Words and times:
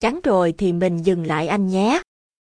Chán 0.00 0.20
rồi 0.24 0.54
thì 0.58 0.72
mình 0.72 0.98
dừng 0.98 1.26
lại 1.26 1.48
anh 1.48 1.66
nhé. 1.66 2.02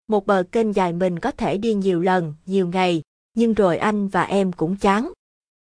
Một 0.09 0.27
bờ 0.27 0.43
kênh 0.53 0.73
dài 0.73 0.93
mình 0.93 1.19
có 1.19 1.31
thể 1.31 1.59
đi 1.59 1.75
nhiều 1.75 2.01
lần, 2.01 2.35
nhiều 2.47 2.69
ngày, 2.69 3.03
nhưng 3.35 3.55
rồi 3.55 3.79
anh 3.79 4.09
và 4.09 4.23
em 4.23 4.53
cũng 4.53 4.77
chán. 4.77 5.13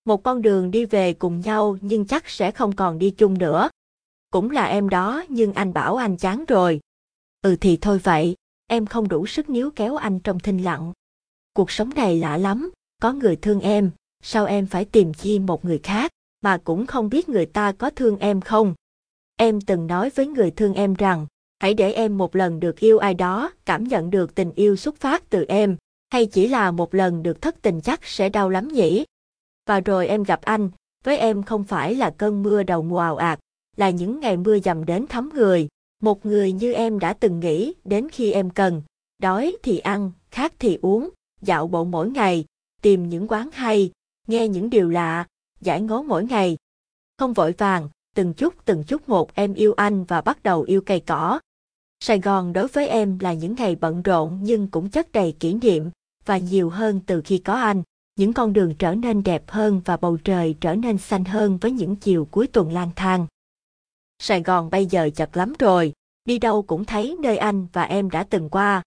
Một 0.04 0.22
con 0.22 0.42
đường 0.42 0.70
đi 0.70 0.84
về 0.84 1.12
cùng 1.12 1.40
nhau 1.40 1.76
nhưng 1.80 2.06
chắc 2.06 2.28
sẽ 2.28 2.50
không 2.50 2.76
còn 2.76 2.98
đi 2.98 3.10
chung 3.10 3.38
nữa. 3.38 3.70
Cũng 4.30 4.50
là 4.50 4.66
em 4.66 4.88
đó 4.88 5.24
nhưng 5.28 5.52
anh 5.52 5.72
bảo 5.72 5.96
anh 5.96 6.16
chán 6.16 6.44
rồi. 6.48 6.80
Ừ 7.42 7.56
thì 7.60 7.78
thôi 7.80 7.98
vậy, 7.98 8.36
em 8.66 8.86
không 8.86 9.08
đủ 9.08 9.26
sức 9.26 9.50
níu 9.50 9.70
kéo 9.70 9.96
anh 9.96 10.20
trong 10.20 10.40
thinh 10.40 10.58
lặng. 10.58 10.92
Cuộc 11.52 11.70
sống 11.70 11.90
này 11.94 12.18
lạ 12.18 12.36
lắm, 12.36 12.70
có 13.02 13.12
người 13.12 13.36
thương 13.36 13.60
em, 13.60 13.90
sao 14.22 14.46
em 14.46 14.66
phải 14.66 14.84
tìm 14.84 15.14
chi 15.14 15.38
một 15.38 15.64
người 15.64 15.80
khác, 15.82 16.10
mà 16.40 16.58
cũng 16.64 16.86
không 16.86 17.08
biết 17.08 17.28
người 17.28 17.46
ta 17.46 17.72
có 17.72 17.90
thương 17.90 18.18
em 18.18 18.40
không. 18.40 18.74
Em 19.36 19.60
từng 19.60 19.86
nói 19.86 20.10
với 20.10 20.26
người 20.26 20.50
thương 20.50 20.74
em 20.74 20.94
rằng, 20.94 21.26
hãy 21.62 21.74
để 21.74 21.92
em 21.92 22.18
một 22.18 22.36
lần 22.36 22.60
được 22.60 22.80
yêu 22.80 22.98
ai 22.98 23.14
đó, 23.14 23.52
cảm 23.64 23.84
nhận 23.84 24.10
được 24.10 24.34
tình 24.34 24.52
yêu 24.54 24.76
xuất 24.76 24.96
phát 24.96 25.30
từ 25.30 25.44
em, 25.48 25.76
hay 26.10 26.26
chỉ 26.26 26.48
là 26.48 26.70
một 26.70 26.94
lần 26.94 27.22
được 27.22 27.42
thất 27.42 27.62
tình 27.62 27.80
chắc 27.80 28.04
sẽ 28.04 28.28
đau 28.28 28.50
lắm 28.50 28.68
nhỉ. 28.68 29.04
Và 29.66 29.80
rồi 29.80 30.08
em 30.08 30.22
gặp 30.22 30.42
anh, 30.42 30.70
với 31.04 31.18
em 31.18 31.42
không 31.42 31.64
phải 31.64 31.94
là 31.94 32.10
cơn 32.10 32.42
mưa 32.42 32.62
đầu 32.62 32.82
mùa 32.82 32.98
ào 32.98 33.16
ạt, 33.16 33.38
là 33.76 33.90
những 33.90 34.20
ngày 34.20 34.36
mưa 34.36 34.58
dầm 34.58 34.84
đến 34.84 35.06
thấm 35.06 35.30
người, 35.34 35.68
một 36.00 36.26
người 36.26 36.52
như 36.52 36.72
em 36.72 36.98
đã 36.98 37.12
từng 37.12 37.40
nghĩ 37.40 37.74
đến 37.84 38.08
khi 38.12 38.32
em 38.32 38.50
cần, 38.50 38.82
đói 39.18 39.56
thì 39.62 39.78
ăn, 39.78 40.12
khát 40.30 40.52
thì 40.58 40.78
uống, 40.82 41.10
dạo 41.42 41.66
bộ 41.66 41.84
mỗi 41.84 42.10
ngày, 42.10 42.44
tìm 42.80 43.08
những 43.08 43.28
quán 43.28 43.50
hay, 43.52 43.90
nghe 44.26 44.48
những 44.48 44.70
điều 44.70 44.88
lạ, 44.88 45.26
giải 45.60 45.80
ngố 45.80 46.02
mỗi 46.02 46.24
ngày. 46.24 46.56
Không 47.18 47.32
vội 47.32 47.54
vàng, 47.58 47.88
từng 48.14 48.34
chút 48.34 48.54
từng 48.64 48.84
chút 48.84 49.08
một 49.08 49.34
em 49.34 49.54
yêu 49.54 49.72
anh 49.72 50.04
và 50.04 50.20
bắt 50.20 50.42
đầu 50.42 50.62
yêu 50.62 50.80
cây 50.80 51.00
cỏ. 51.00 51.40
Sài 52.04 52.20
Gòn 52.20 52.52
đối 52.52 52.68
với 52.68 52.88
em 52.88 53.18
là 53.18 53.32
những 53.32 53.54
ngày 53.54 53.76
bận 53.76 54.02
rộn 54.02 54.38
nhưng 54.42 54.68
cũng 54.68 54.90
chất 54.90 55.12
đầy 55.12 55.32
kỷ 55.40 55.54
niệm, 55.54 55.90
và 56.24 56.38
nhiều 56.38 56.70
hơn 56.70 57.00
từ 57.06 57.22
khi 57.24 57.38
có 57.38 57.54
anh. 57.54 57.82
Những 58.16 58.32
con 58.32 58.52
đường 58.52 58.74
trở 58.78 58.94
nên 58.94 59.22
đẹp 59.22 59.50
hơn 59.50 59.80
và 59.84 59.96
bầu 59.96 60.16
trời 60.24 60.54
trở 60.60 60.74
nên 60.74 60.98
xanh 60.98 61.24
hơn 61.24 61.58
với 61.58 61.70
những 61.70 61.96
chiều 61.96 62.28
cuối 62.30 62.46
tuần 62.46 62.72
lang 62.72 62.90
thang. 62.96 63.26
Sài 64.18 64.42
Gòn 64.42 64.70
bây 64.70 64.86
giờ 64.86 65.10
chật 65.14 65.36
lắm 65.36 65.52
rồi, 65.58 65.92
đi 66.24 66.38
đâu 66.38 66.62
cũng 66.62 66.84
thấy 66.84 67.16
nơi 67.20 67.36
anh 67.36 67.66
và 67.72 67.82
em 67.82 68.10
đã 68.10 68.24
từng 68.24 68.48
qua. 68.48 68.82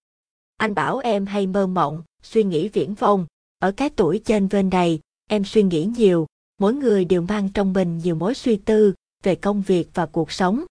Anh 0.56 0.74
bảo 0.74 0.98
em 0.98 1.26
hay 1.26 1.46
mơ 1.46 1.66
mộng, 1.66 2.02
suy 2.22 2.44
nghĩ 2.44 2.68
viễn 2.68 2.94
vông. 2.94 3.26
Ở 3.58 3.72
cái 3.72 3.90
tuổi 3.90 4.20
trên 4.24 4.48
bên 4.48 4.70
này, 4.70 5.00
em 5.30 5.44
suy 5.44 5.62
nghĩ 5.62 5.84
nhiều, 5.96 6.26
mỗi 6.58 6.74
người 6.74 7.04
đều 7.04 7.22
mang 7.22 7.48
trong 7.54 7.72
mình 7.72 7.98
nhiều 7.98 8.14
mối 8.14 8.34
suy 8.34 8.56
tư 8.56 8.94
về 9.22 9.34
công 9.34 9.62
việc 9.62 9.88
và 9.94 10.06
cuộc 10.06 10.32
sống. 10.32 10.64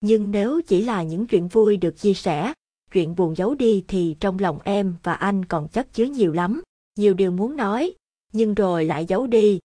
Nhưng 0.00 0.30
nếu 0.30 0.60
chỉ 0.66 0.84
là 0.84 1.02
những 1.02 1.26
chuyện 1.26 1.48
vui 1.48 1.76
được 1.76 1.98
chia 1.98 2.14
sẻ, 2.14 2.52
chuyện 2.92 3.16
buồn 3.16 3.36
giấu 3.36 3.54
đi 3.54 3.84
thì 3.88 4.16
trong 4.20 4.38
lòng 4.38 4.58
em 4.64 4.94
và 5.02 5.12
anh 5.12 5.44
còn 5.44 5.68
chất 5.68 5.92
chứa 5.92 6.04
nhiều 6.04 6.32
lắm, 6.32 6.62
nhiều 6.96 7.14
điều 7.14 7.30
muốn 7.30 7.56
nói, 7.56 7.92
nhưng 8.32 8.54
rồi 8.54 8.84
lại 8.84 9.06
giấu 9.06 9.26
đi. 9.26 9.58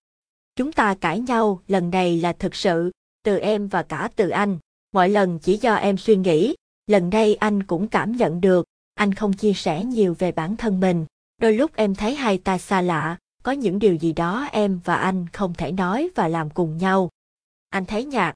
Chúng 0.55 0.71
ta 0.71 0.95
cãi 0.95 1.19
nhau, 1.19 1.59
lần 1.67 1.89
này 1.89 2.19
là 2.19 2.33
thực 2.33 2.55
sự, 2.55 2.91
từ 3.23 3.37
em 3.37 3.67
và 3.67 3.83
cả 3.83 4.09
từ 4.15 4.29
anh. 4.29 4.57
Mọi 4.91 5.09
lần 5.09 5.39
chỉ 5.39 5.57
do 5.57 5.75
em 5.75 5.97
suy 5.97 6.15
nghĩ, 6.15 6.55
lần 6.87 7.09
đây 7.09 7.35
anh 7.35 7.63
cũng 7.63 7.87
cảm 7.87 8.11
nhận 8.11 8.41
được, 8.41 8.65
anh 8.93 9.13
không 9.13 9.33
chia 9.33 9.53
sẻ 9.53 9.83
nhiều 9.85 10.15
về 10.19 10.31
bản 10.31 10.57
thân 10.57 10.79
mình. 10.79 11.05
Đôi 11.41 11.53
lúc 11.53 11.71
em 11.75 11.95
thấy 11.95 12.15
hai 12.15 12.37
ta 12.37 12.57
xa 12.57 12.81
lạ, 12.81 13.17
có 13.43 13.51
những 13.51 13.79
điều 13.79 13.95
gì 13.95 14.13
đó 14.13 14.47
em 14.51 14.79
và 14.85 14.95
anh 14.95 15.25
không 15.33 15.53
thể 15.53 15.71
nói 15.71 16.09
và 16.15 16.27
làm 16.27 16.49
cùng 16.49 16.77
nhau. 16.77 17.09
Anh 17.69 17.85
thấy 17.85 18.05
nhạt. 18.05 18.35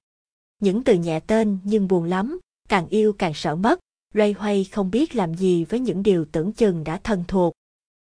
Những 0.60 0.84
từ 0.84 0.94
nhẹ 0.94 1.20
tên 1.20 1.58
nhưng 1.64 1.88
buồn 1.88 2.04
lắm, 2.04 2.40
càng 2.70 2.88
yêu 2.88 3.14
càng 3.14 3.34
sợ 3.34 3.56
mất, 3.56 3.80
loay 4.14 4.34
hoay 4.34 4.64
không 4.64 4.92
biết 4.92 5.16
làm 5.16 5.34
gì 5.34 5.66
với 5.66 5.80
những 5.80 6.04
điều 6.04 6.26
tưởng 6.26 6.54
chừng 6.54 6.84
đã 6.84 7.00
thân 7.04 7.24
thuộc. 7.28 7.54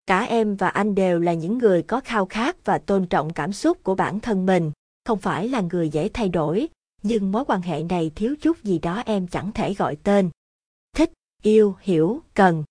Cả 0.05 0.19
em 0.19 0.55
và 0.55 0.67
anh 0.69 0.95
đều 0.95 1.19
là 1.19 1.33
những 1.33 1.57
người 1.57 1.83
có 1.83 1.99
khao 1.99 2.25
khát 2.25 2.65
và 2.65 2.77
tôn 2.77 3.05
trọng 3.05 3.33
cảm 3.33 3.53
xúc 3.53 3.83
của 3.83 3.95
bản 3.95 4.19
thân 4.19 4.45
mình, 4.45 4.71
không 5.05 5.19
phải 5.19 5.49
là 5.49 5.61
người 5.61 5.89
dễ 5.89 6.09
thay 6.13 6.29
đổi, 6.29 6.67
nhưng 7.03 7.31
mối 7.31 7.45
quan 7.47 7.61
hệ 7.61 7.83
này 7.83 8.11
thiếu 8.15 8.35
chút 8.41 8.63
gì 8.63 8.79
đó 8.79 9.03
em 9.05 9.27
chẳng 9.27 9.51
thể 9.51 9.73
gọi 9.73 9.95
tên. 9.95 10.29
Thích, 10.95 11.11
yêu, 11.43 11.75
hiểu, 11.81 12.21
cần. 12.33 12.63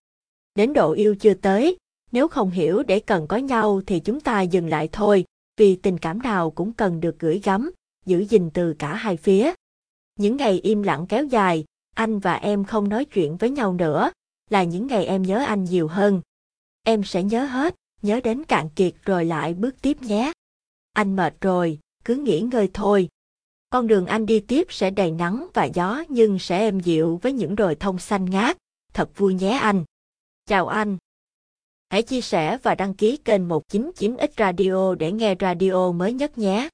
Đến 0.55 0.73
độ 0.73 0.93
yêu 0.93 1.15
chưa 1.21 1.35
tới, 1.35 1.77
nếu 2.13 2.29
không 2.29 2.51
hiểu 2.51 2.83
để 2.83 3.01
cần 3.01 3.27
có 3.27 3.37
nhau 3.37 3.83
thì 3.87 4.01
chúng 4.01 4.21
ta 4.21 4.43
dừng 4.43 4.69
lại 4.69 4.89
thôi, 4.93 5.25
vì 5.57 5.77
tình 5.77 5.99
cảm 5.99 6.23
nào 6.23 6.51
cũng 6.51 6.73
cần 6.73 7.01
được 7.01 7.19
gửi 7.19 7.41
gắm, 7.45 7.71
giữ 8.07 8.19
gìn 8.19 8.51
từ 8.51 8.75
cả 8.79 8.95
hai 8.95 9.17
phía. 9.17 9.53
Những 10.21 10.37
ngày 10.37 10.61
im 10.63 10.83
lặng 10.83 11.07
kéo 11.09 11.25
dài, 11.25 11.65
anh 11.95 12.19
và 12.19 12.35
em 12.35 12.65
không 12.65 12.89
nói 12.89 13.05
chuyện 13.05 13.37
với 13.37 13.51
nhau 13.51 13.73
nữa, 13.73 14.11
là 14.51 14.63
những 14.63 14.87
ngày 14.87 15.07
em 15.07 15.23
nhớ 15.23 15.45
anh 15.47 15.65
nhiều 15.65 15.89
hơn. 15.89 16.21
Em 16.85 17.05
sẽ 17.05 17.23
nhớ 17.23 17.45
hết, 17.45 17.75
nhớ 18.03 18.21
đến 18.25 18.45
cạn 18.45 18.69
kiệt 18.77 18.95
rồi 19.05 19.25
lại 19.25 19.55
bước 19.55 19.83
tiếp 19.83 20.03
nhé. 20.03 20.33
Anh 20.93 21.17
mệt 21.17 21.41
rồi, 21.41 21.79
cứ 22.05 22.15
nghỉ 22.15 22.41
ngơi 22.41 22.71
thôi. 22.75 23.09
Con 23.71 23.87
đường 23.87 24.07
anh 24.07 24.27
đi 24.27 24.41
tiếp 24.41 24.67
sẽ 24.71 24.91
đầy 24.91 25.11
nắng 25.11 25.47
và 25.55 25.65
gió 25.65 26.03
nhưng 26.09 26.39
sẽ 26.39 26.59
êm 26.59 26.81
dịu 26.81 27.19
với 27.23 27.33
những 27.33 27.57
đồi 27.57 27.75
thông 27.75 27.99
xanh 27.99 28.25
ngát. 28.25 28.57
Thật 28.93 29.11
vui 29.17 29.35
nhé 29.35 29.59
anh. 29.63 29.85
Chào 30.47 30.67
anh. 30.67 30.99
Hãy 31.91 32.03
chia 32.03 32.21
sẻ 32.21 32.59
và 32.63 32.75
đăng 32.75 32.95
ký 32.95 33.17
kênh 33.17 33.49
199X 33.49 34.29
Radio 34.39 34.95
để 34.95 35.13
nghe 35.13 35.35
radio 35.41 35.93
mới 35.93 36.13
nhất 36.13 36.39
nhé. 36.39 36.69